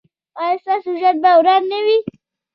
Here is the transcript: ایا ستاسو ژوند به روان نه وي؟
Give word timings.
ایا 0.43 0.57
ستاسو 0.63 0.91
ژوند 0.99 1.19
به 1.23 1.29
روان 1.35 1.63
نه 1.71 1.79
وي؟ 1.85 1.97